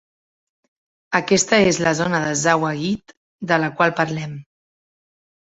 [1.19, 3.15] Aquesta és la zona de Zawa'id
[3.53, 4.35] de la qual parlarem.